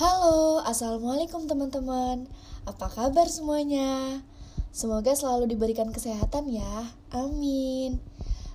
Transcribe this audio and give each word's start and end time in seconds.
Halo, 0.00 0.64
Assalamualaikum 0.64 1.44
teman-teman 1.44 2.24
Apa 2.64 2.88
kabar 2.88 3.28
semuanya? 3.28 4.24
Semoga 4.72 5.12
selalu 5.12 5.52
diberikan 5.52 5.92
kesehatan 5.92 6.48
ya 6.48 6.88
Amin 7.12 8.00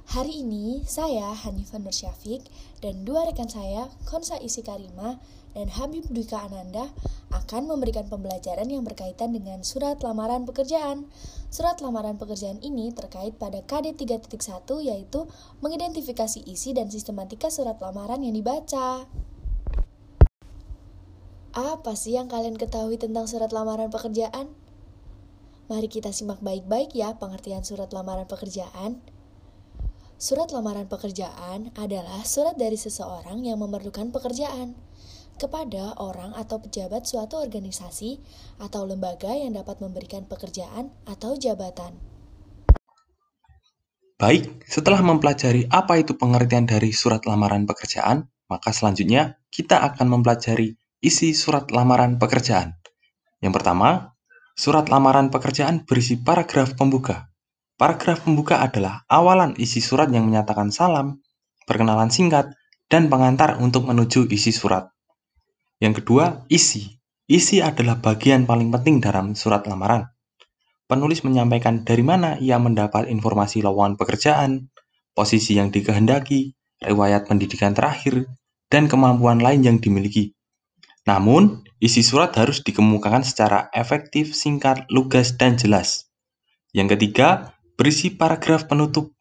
Hari 0.10 0.42
ini 0.42 0.82
saya 0.90 1.38
Hanifah 1.38 1.78
Nur 1.78 1.94
Syafiq 1.94 2.42
dan 2.82 3.06
dua 3.06 3.30
rekan 3.30 3.46
saya 3.46 3.94
Konsa 4.10 4.42
Isi 4.42 4.66
Karima 4.66 5.22
dan 5.54 5.70
Habib 5.70 6.10
Dwika 6.10 6.42
Ananda 6.42 6.90
akan 7.30 7.70
memberikan 7.70 8.10
pembelajaran 8.10 8.66
yang 8.66 8.82
berkaitan 8.82 9.30
dengan 9.30 9.62
surat 9.62 10.02
lamaran 10.02 10.50
pekerjaan. 10.50 11.06
Surat 11.54 11.78
lamaran 11.78 12.18
pekerjaan 12.18 12.58
ini 12.66 12.90
terkait 12.90 13.38
pada 13.38 13.62
KD 13.62 13.94
3.1 13.94 14.66
yaitu 14.82 15.30
mengidentifikasi 15.62 16.42
isi 16.50 16.74
dan 16.74 16.90
sistematika 16.90 17.54
surat 17.54 17.78
lamaran 17.78 18.26
yang 18.26 18.34
dibaca. 18.34 19.06
Apa 21.56 21.96
sih 21.96 22.20
yang 22.20 22.28
kalian 22.28 22.60
ketahui 22.60 23.00
tentang 23.00 23.32
surat 23.32 23.48
lamaran 23.56 23.88
pekerjaan? 23.88 24.52
Mari 25.72 25.88
kita 25.88 26.12
simak 26.12 26.44
baik-baik 26.44 26.92
ya 26.92 27.16
pengertian 27.16 27.64
surat 27.64 27.88
lamaran 27.96 28.28
pekerjaan. 28.28 29.00
Surat 30.20 30.52
lamaran 30.52 30.92
pekerjaan 30.92 31.72
adalah 31.80 32.28
surat 32.28 32.60
dari 32.60 32.76
seseorang 32.76 33.48
yang 33.48 33.64
memerlukan 33.64 34.12
pekerjaan 34.12 34.76
kepada 35.40 35.96
orang 35.96 36.36
atau 36.36 36.60
pejabat 36.60 37.08
suatu 37.08 37.40
organisasi 37.40 38.20
atau 38.60 38.84
lembaga 38.84 39.32
yang 39.32 39.56
dapat 39.56 39.80
memberikan 39.80 40.28
pekerjaan 40.28 40.92
atau 41.08 41.40
jabatan. 41.40 41.96
Baik, 44.20 44.60
setelah 44.68 45.00
mempelajari 45.00 45.72
apa 45.72 46.04
itu 46.04 46.20
pengertian 46.20 46.68
dari 46.68 46.92
surat 46.92 47.24
lamaran 47.24 47.64
pekerjaan, 47.64 48.28
maka 48.52 48.76
selanjutnya 48.76 49.40
kita 49.48 49.80
akan 49.80 50.20
mempelajari 50.20 50.76
isi 51.00 51.36
surat 51.36 51.72
lamaran 51.72 52.20
pekerjaan. 52.22 52.78
Yang 53.44 53.54
pertama, 53.62 54.16
surat 54.56 54.88
lamaran 54.88 55.32
pekerjaan 55.32 55.84
berisi 55.84 56.20
paragraf 56.20 56.76
pembuka. 56.80 57.32
Paragraf 57.76 58.24
pembuka 58.24 58.64
adalah 58.64 59.04
awalan 59.12 59.56
isi 59.60 59.84
surat 59.84 60.08
yang 60.08 60.32
menyatakan 60.32 60.72
salam, 60.72 61.20
perkenalan 61.68 62.08
singkat, 62.08 62.56
dan 62.88 63.10
pengantar 63.10 63.60
untuk 63.60 63.84
menuju 63.90 64.30
isi 64.32 64.56
surat. 64.56 64.88
Yang 65.82 66.04
kedua, 66.04 66.46
isi. 66.48 67.02
Isi 67.26 67.58
adalah 67.60 67.98
bagian 67.98 68.46
paling 68.46 68.70
penting 68.70 69.02
dalam 69.02 69.34
surat 69.34 69.66
lamaran. 69.66 70.06
Penulis 70.86 71.26
menyampaikan 71.26 71.82
dari 71.82 72.06
mana 72.06 72.38
ia 72.38 72.62
mendapat 72.62 73.10
informasi 73.10 73.66
lowongan 73.66 73.98
pekerjaan, 73.98 74.70
posisi 75.18 75.58
yang 75.58 75.74
dikehendaki, 75.74 76.54
riwayat 76.78 77.26
pendidikan 77.26 77.74
terakhir, 77.74 78.30
dan 78.70 78.86
kemampuan 78.86 79.42
lain 79.42 79.66
yang 79.66 79.78
dimiliki. 79.82 80.35
Namun, 81.06 81.62
isi 81.78 82.02
surat 82.02 82.34
harus 82.34 82.66
dikemukakan 82.66 83.22
secara 83.22 83.70
efektif, 83.78 84.34
singkat, 84.34 84.90
lugas, 84.90 85.38
dan 85.38 85.54
jelas. 85.54 86.10
Yang 86.74 86.98
ketiga, 86.98 87.54
berisi 87.78 88.10
paragraf 88.10 88.66
penutup. 88.66 89.14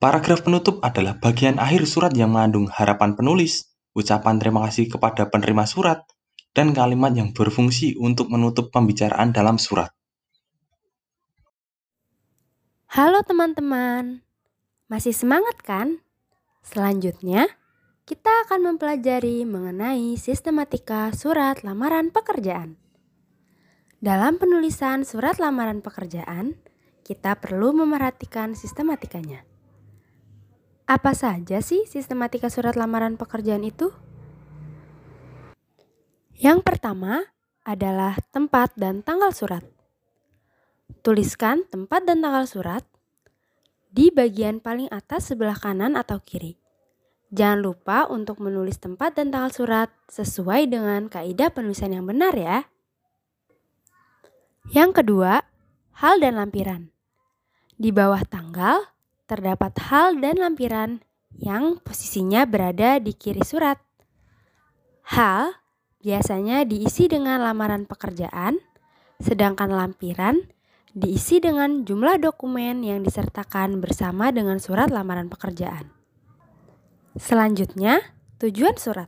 Paragraf 0.00 0.42
penutup 0.42 0.80
adalah 0.80 1.20
bagian 1.20 1.60
akhir 1.60 1.84
surat 1.84 2.12
yang 2.16 2.32
mengandung 2.32 2.72
harapan 2.72 3.12
penulis, 3.12 3.76
ucapan 3.92 4.40
terima 4.40 4.64
kasih 4.64 4.88
kepada 4.88 5.28
penerima 5.28 5.68
surat, 5.68 6.08
dan 6.56 6.72
kalimat 6.72 7.12
yang 7.12 7.36
berfungsi 7.36 8.00
untuk 8.00 8.32
menutup 8.32 8.72
pembicaraan 8.72 9.30
dalam 9.36 9.60
surat. 9.60 9.92
Halo 12.94 13.26
teman-teman, 13.26 14.22
masih 14.86 15.10
semangat 15.10 15.58
kan? 15.66 15.98
Selanjutnya, 16.62 17.50
kita 18.04 18.28
akan 18.44 18.76
mempelajari 18.76 19.48
mengenai 19.48 20.20
sistematika 20.20 21.08
surat 21.16 21.64
lamaran 21.64 22.12
pekerjaan. 22.12 22.76
Dalam 23.96 24.36
penulisan 24.36 25.08
surat 25.08 25.40
lamaran 25.40 25.80
pekerjaan, 25.80 26.52
kita 27.00 27.40
perlu 27.40 27.72
memerhatikan 27.72 28.52
sistematikanya. 28.52 29.48
Apa 30.84 31.16
saja 31.16 31.64
sih 31.64 31.88
sistematika 31.88 32.52
surat 32.52 32.76
lamaran 32.76 33.16
pekerjaan 33.16 33.64
itu? 33.64 33.88
Yang 36.36 36.60
pertama 36.60 37.24
adalah 37.64 38.20
tempat 38.28 38.76
dan 38.76 39.00
tanggal 39.00 39.32
surat. 39.32 39.64
Tuliskan 41.00 41.64
tempat 41.72 42.04
dan 42.04 42.20
tanggal 42.20 42.44
surat 42.44 42.84
di 43.88 44.12
bagian 44.12 44.60
paling 44.60 44.92
atas 44.92 45.32
sebelah 45.32 45.56
kanan 45.56 45.96
atau 45.96 46.20
kiri. 46.20 46.63
Jangan 47.32 47.60
lupa 47.64 48.04
untuk 48.10 48.42
menulis 48.42 48.76
tempat 48.76 49.16
dan 49.16 49.32
tanggal 49.32 49.52
surat 49.54 49.88
sesuai 50.12 50.68
dengan 50.68 51.08
kaidah 51.08 51.48
penulisan 51.48 51.94
yang 51.94 52.04
benar 52.04 52.36
ya. 52.36 52.68
Yang 54.72 55.00
kedua, 55.00 55.44
hal 56.00 56.20
dan 56.20 56.40
lampiran. 56.40 56.90
Di 57.76 57.90
bawah 57.92 58.22
tanggal 58.26 58.92
terdapat 59.24 59.72
hal 59.88 60.20
dan 60.20 60.40
lampiran 60.40 61.00
yang 61.34 61.80
posisinya 61.82 62.46
berada 62.46 63.00
di 63.00 63.12
kiri 63.16 63.42
surat. 63.42 63.80
Hal 65.04 65.58
biasanya 66.04 66.68
diisi 66.68 67.08
dengan 67.08 67.40
lamaran 67.40 67.88
pekerjaan, 67.88 68.60
sedangkan 69.22 69.72
lampiran 69.72 70.44
diisi 70.94 71.42
dengan 71.42 71.82
jumlah 71.82 72.22
dokumen 72.22 72.86
yang 72.86 73.02
disertakan 73.02 73.82
bersama 73.82 74.30
dengan 74.30 74.62
surat 74.62 74.92
lamaran 74.92 75.26
pekerjaan. 75.26 75.93
Selanjutnya, 77.14 78.02
tujuan 78.42 78.74
surat. 78.74 79.06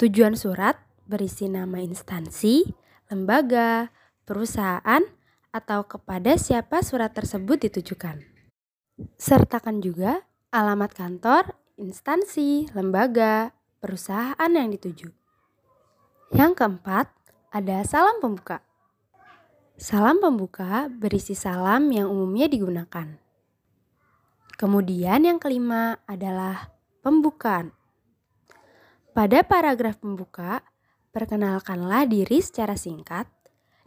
Tujuan 0.00 0.32
surat 0.40 0.80
berisi 1.04 1.52
nama 1.52 1.84
instansi, 1.84 2.64
lembaga, 3.12 3.92
perusahaan, 4.24 5.04
atau 5.52 5.84
kepada 5.84 6.40
siapa 6.40 6.80
surat 6.80 7.12
tersebut 7.12 7.68
ditujukan. 7.68 8.24
Sertakan 9.20 9.84
juga 9.84 10.24
alamat 10.48 10.96
kantor, 10.96 11.52
instansi, 11.76 12.72
lembaga, 12.72 13.52
perusahaan 13.84 14.48
yang 14.48 14.72
dituju. 14.72 15.12
Yang 16.32 16.52
keempat, 16.56 17.12
ada 17.52 17.84
salam 17.84 18.24
pembuka. 18.24 18.64
Salam 19.76 20.24
pembuka 20.24 20.88
berisi 20.88 21.36
salam 21.36 21.92
yang 21.92 22.08
umumnya 22.08 22.48
digunakan. 22.48 23.23
Kemudian 24.64 25.28
yang 25.28 25.36
kelima 25.36 26.00
adalah 26.08 26.72
pembukaan. 27.04 27.76
Pada 29.12 29.44
paragraf 29.44 30.00
pembuka, 30.00 30.64
perkenalkanlah 31.12 32.08
diri 32.08 32.40
secara 32.40 32.72
singkat 32.72 33.28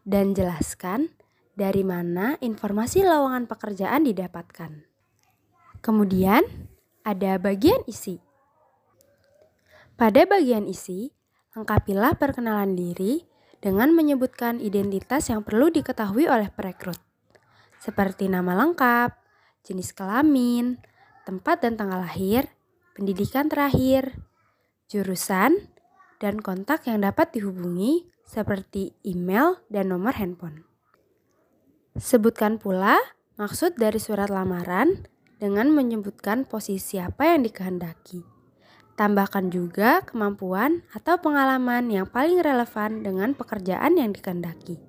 dan 0.06 0.38
jelaskan 0.38 1.10
dari 1.58 1.82
mana 1.82 2.38
informasi 2.46 3.02
lowongan 3.02 3.50
pekerjaan 3.50 4.06
didapatkan. 4.06 4.86
Kemudian, 5.82 6.46
ada 7.02 7.42
bagian 7.42 7.82
isi. 7.90 8.22
Pada 9.98 10.30
bagian 10.30 10.70
isi, 10.70 11.10
lengkapilah 11.58 12.22
perkenalan 12.22 12.78
diri 12.78 13.26
dengan 13.66 13.98
menyebutkan 13.98 14.62
identitas 14.62 15.26
yang 15.34 15.42
perlu 15.42 15.74
diketahui 15.74 16.30
oleh 16.30 16.54
perekrut, 16.54 17.02
seperti 17.82 18.30
nama 18.30 18.54
lengkap, 18.54 19.26
jenis 19.68 19.92
kelamin, 19.92 20.80
tempat 21.28 21.60
dan 21.60 21.76
tanggal 21.76 22.00
lahir, 22.00 22.48
pendidikan 22.96 23.52
terakhir, 23.52 24.16
jurusan, 24.88 25.68
dan 26.24 26.40
kontak 26.40 26.88
yang 26.88 27.04
dapat 27.04 27.36
dihubungi 27.36 28.08
seperti 28.24 28.96
email 29.04 29.60
dan 29.68 29.92
nomor 29.92 30.16
handphone. 30.16 30.64
Sebutkan 32.00 32.58
pula 32.58 32.96
maksud 33.36 33.76
dari 33.76 34.00
surat 34.00 34.32
lamaran 34.32 35.06
dengan 35.38 35.70
menyebutkan 35.70 36.48
posisi 36.48 36.98
apa 36.98 37.36
yang 37.36 37.46
dikehendaki. 37.46 38.26
Tambahkan 38.98 39.54
juga 39.54 40.02
kemampuan 40.02 40.82
atau 40.90 41.22
pengalaman 41.22 41.86
yang 41.94 42.10
paling 42.10 42.42
relevan 42.42 43.06
dengan 43.06 43.38
pekerjaan 43.38 43.94
yang 43.94 44.10
dikehendaki. 44.10 44.82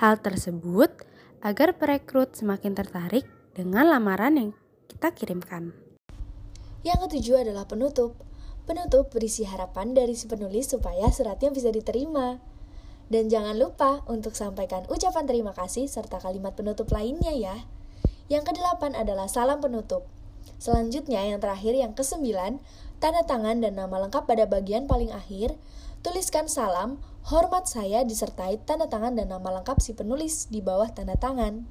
Hal 0.00 0.24
tersebut 0.24 1.04
agar 1.44 1.76
perekrut 1.76 2.32
semakin 2.32 2.72
tertarik 2.72 3.28
dengan 3.54 3.88
lamaran 3.88 4.34
yang 4.36 4.50
kita 4.88 5.12
kirimkan. 5.12 5.76
Yang 6.82 6.98
ketujuh 7.08 7.44
adalah 7.44 7.68
penutup. 7.68 8.16
Penutup 8.68 9.08
berisi 9.08 9.48
harapan 9.48 9.96
dari 9.96 10.12
si 10.12 10.28
penulis 10.28 10.68
supaya 10.68 11.08
suratnya 11.08 11.48
bisa 11.52 11.72
diterima. 11.72 12.40
Dan 13.08 13.32
jangan 13.32 13.56
lupa 13.56 14.04
untuk 14.04 14.36
sampaikan 14.36 14.84
ucapan 14.92 15.24
terima 15.24 15.56
kasih 15.56 15.88
serta 15.88 16.20
kalimat 16.20 16.52
penutup 16.52 16.92
lainnya 16.92 17.32
ya. 17.32 17.56
Yang 18.28 18.52
kedelapan 18.52 18.92
adalah 18.92 19.24
salam 19.24 19.64
penutup. 19.64 20.04
Selanjutnya 20.60 21.24
yang 21.24 21.40
terakhir 21.40 21.72
yang 21.72 21.96
kesembilan, 21.96 22.60
tanda 23.00 23.24
tangan 23.24 23.64
dan 23.64 23.80
nama 23.80 24.04
lengkap 24.04 24.28
pada 24.28 24.44
bagian 24.44 24.84
paling 24.84 25.08
akhir. 25.08 25.56
Tuliskan 26.04 26.46
salam, 26.46 27.00
hormat 27.26 27.64
saya 27.64 28.04
disertai 28.04 28.60
tanda 28.68 28.86
tangan 28.86 29.16
dan 29.16 29.32
nama 29.32 29.60
lengkap 29.60 29.80
si 29.80 29.96
penulis 29.96 30.46
di 30.52 30.60
bawah 30.60 30.92
tanda 30.92 31.16
tangan. 31.16 31.64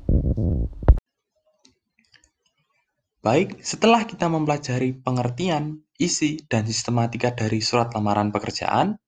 Baik, 3.26 3.60
setelah 3.66 4.06
kita 4.06 4.30
mempelajari 4.30 4.94
pengertian, 4.98 5.84
isi, 5.98 6.42
dan 6.48 6.64
sistematika 6.70 7.34
dari 7.34 7.60
surat 7.60 7.92
lamaran 7.92 8.30
pekerjaan, 8.30 9.02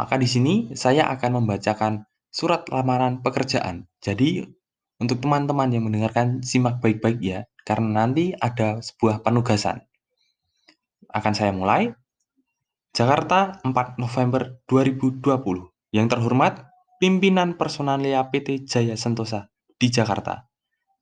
Maka 0.00 0.16
di 0.16 0.24
sini 0.24 0.54
saya 0.72 1.12
akan 1.12 1.44
membacakan 1.44 2.08
surat 2.32 2.64
lamaran 2.72 3.20
pekerjaan. 3.20 3.84
Jadi 4.00 4.40
untuk 4.96 5.20
teman-teman 5.20 5.68
yang 5.68 5.84
mendengarkan 5.84 6.40
simak 6.40 6.80
baik-baik 6.80 7.20
ya, 7.20 7.44
karena 7.68 8.04
nanti 8.04 8.32
ada 8.32 8.80
sebuah 8.80 9.20
penugasan. 9.20 9.84
Akan 11.12 11.36
saya 11.36 11.52
mulai. 11.52 11.92
Jakarta 12.96 13.60
4 13.60 14.00
November 14.00 14.58
2020. 14.66 15.20
Yang 15.92 16.06
terhormat, 16.16 16.72
pimpinan 16.96 17.60
personalia 17.60 18.24
PT 18.32 18.66
Jaya 18.66 18.96
Sentosa 18.96 19.52
di 19.76 19.92
Jakarta. 19.92 20.49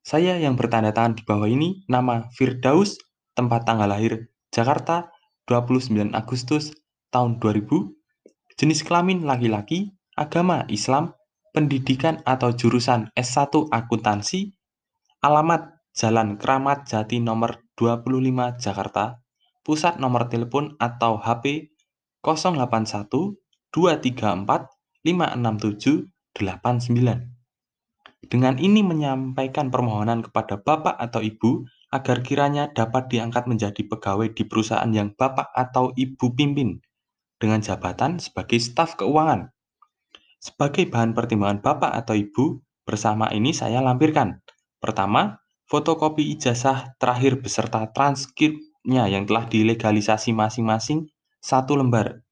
Saya 0.08 0.40
yang 0.40 0.56
bertanda 0.56 0.88
tangan 0.96 1.20
di 1.20 1.22
bawah 1.28 1.44
ini 1.44 1.84
nama 1.84 2.32
Firdaus, 2.32 2.96
tempat 3.36 3.68
tanggal 3.68 3.92
lahir 3.92 4.32
Jakarta 4.48 5.12
29 5.44 6.16
Agustus 6.16 6.72
tahun 7.12 7.36
2000 7.36 7.92
jenis 8.56 8.88
kelamin 8.88 9.28
laki-laki, 9.28 9.92
agama 10.16 10.64
Islam, 10.72 11.12
pendidikan 11.52 12.24
atau 12.24 12.56
jurusan 12.56 13.12
S1 13.12 13.68
akuntansi, 13.68 14.56
alamat 15.20 15.76
Jalan 15.92 16.40
Keramat 16.40 16.88
Jati 16.88 17.20
nomor 17.20 17.68
25 17.76 18.64
Jakarta, 18.64 19.20
pusat 19.60 20.00
nomor 20.00 20.32
telepon 20.32 20.72
atau 20.80 21.20
HP 21.20 21.68
081 22.24 23.12
234 23.12 24.72
567 25.04 26.08
89. 26.32 27.37
Dengan 28.18 28.58
ini 28.58 28.82
menyampaikan 28.82 29.70
permohonan 29.70 30.26
kepada 30.26 30.58
Bapak 30.58 30.98
atau 30.98 31.22
Ibu 31.22 31.70
agar 31.94 32.26
kiranya 32.26 32.66
dapat 32.74 33.06
diangkat 33.14 33.46
menjadi 33.46 33.86
pegawai 33.86 34.34
di 34.34 34.42
perusahaan 34.42 34.90
yang 34.90 35.14
Bapak 35.14 35.54
atau 35.54 35.94
Ibu 35.94 36.34
pimpin 36.34 36.82
dengan 37.38 37.62
jabatan 37.62 38.18
sebagai 38.18 38.58
staf 38.58 38.98
keuangan. 38.98 39.54
Sebagai 40.42 40.90
bahan 40.90 41.14
pertimbangan 41.14 41.62
Bapak 41.62 41.94
atau 41.94 42.18
Ibu, 42.18 42.58
bersama 42.82 43.30
ini 43.30 43.54
saya 43.54 43.78
lampirkan. 43.78 44.42
Pertama, 44.82 45.38
fotokopi 45.70 46.34
ijazah 46.34 46.96
terakhir 46.96 47.38
beserta 47.38 47.86
transkripnya 47.92 49.06
yang 49.06 49.28
telah 49.28 49.46
dilegalisasi 49.46 50.34
masing-masing 50.34 51.06
satu 51.38 51.78
lembar. 51.78 52.24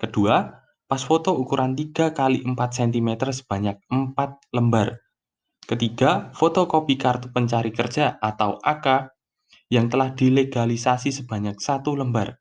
Kedua, 0.00 0.64
pas 0.86 1.02
foto 1.02 1.34
ukuran 1.34 1.74
3 1.74 2.14
x 2.14 2.18
4 2.20 2.54
cm 2.54 3.08
sebanyak 3.34 3.76
4 3.90 4.56
lembar. 4.56 5.05
Ketiga, 5.66 6.30
fotokopi 6.30 6.94
kartu 6.94 7.34
pencari 7.34 7.74
kerja 7.74 8.22
atau 8.22 8.62
AK 8.62 9.10
yang 9.66 9.90
telah 9.90 10.14
dilegalisasi 10.14 11.10
sebanyak 11.10 11.58
satu 11.58 11.98
lembar. 11.98 12.38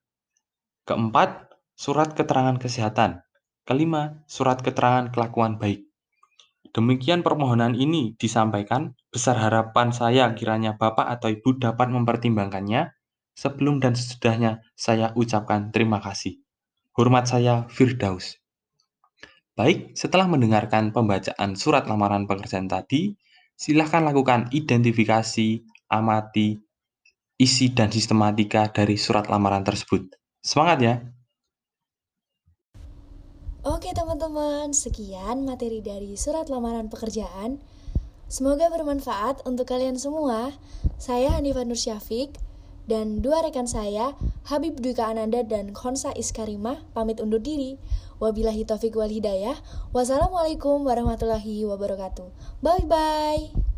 Keempat, 0.86 1.50
surat 1.74 2.13
keterangan 2.13 2.62
kesehatan. 2.62 3.25
Kelima, 3.66 4.22
surat 4.30 4.62
keterangan 4.62 5.10
kelakuan 5.10 5.57
baik. 5.57 5.89
Demikian 6.69 7.25
permohonan 7.25 7.74
ini 7.74 8.13
disampaikan, 8.13 8.94
besar 9.10 9.42
harapan 9.42 9.89
saya 9.89 10.30
kiranya 10.38 10.77
Bapak 10.77 11.10
atau 11.10 11.33
Ibu 11.33 11.57
dapat 11.57 11.89
mempertimbangkannya. 11.89 12.94
Sebelum 13.33 13.81
dan 13.81 13.98
sesudahnya 13.98 14.63
saya 14.77 15.12
ucapkan 15.18 15.74
terima 15.74 15.98
kasih. 15.98 16.39
Hormat 16.94 17.25
saya 17.27 17.66
Firdaus. 17.74 18.45
Baik, 19.56 19.96
setelah 19.96 20.28
mendengarkan 20.28 20.92
pembacaan 20.92 21.56
surat 21.56 21.88
lamaran 21.88 22.28
pekerjaan 22.28 22.68
tadi, 22.68 23.16
silahkan 23.56 24.04
lakukan 24.04 24.52
identifikasi, 24.52 25.63
amati, 25.88 26.60
isi 27.40 27.72
dan 27.72 27.88
sistematika 27.88 28.68
dari 28.68 29.00
surat 29.00 29.31
lamaran 29.31 29.63
tersebut. 29.63 30.12
Semangat 30.44 30.78
ya! 30.84 30.96
Oke 33.63 33.96
teman-teman, 33.96 34.75
sekian 34.75 35.48
materi 35.48 35.80
dari 35.80 36.19
surat 36.19 36.51
lamaran 36.51 36.92
pekerjaan. 36.92 37.63
Semoga 38.28 38.68
bermanfaat 38.68 39.48
untuk 39.48 39.72
kalian 39.72 39.96
semua. 39.96 40.51
Saya 41.00 41.31
Hanifah 41.31 41.63
Nur 41.63 41.80
Syafiq 41.80 42.36
dan 42.86 43.22
dua 43.22 43.42
rekan 43.42 43.66
saya, 43.66 44.14
Habib 44.46 44.78
Duka 44.78 45.10
Ananda 45.10 45.42
dan 45.42 45.74
Khonsa 45.74 46.14
Iskarimah, 46.14 46.86
pamit 46.94 47.18
undur 47.18 47.42
diri. 47.42 47.82
Wabillahi 48.22 48.64
taufik 48.64 48.96
wal 48.96 49.12
hidayah. 49.12 49.60
Wassalamualaikum 49.92 50.88
warahmatullahi 50.88 51.68
wabarakatuh. 51.68 52.32
Bye-bye. 52.64 53.75